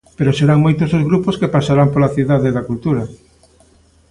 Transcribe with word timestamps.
Pero 0.17 0.35
serán 0.39 0.59
moitos 0.65 0.89
os 0.97 1.03
grupos 1.09 1.37
que 1.39 1.53
pasarán 1.55 1.91
pola 1.91 2.13
Cidade 2.15 2.49
da 2.55 2.65
Cultura. 2.69 3.03